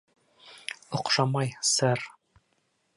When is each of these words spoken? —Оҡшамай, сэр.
—Оҡшамай, 1.01 1.55
сэр. 1.77 2.05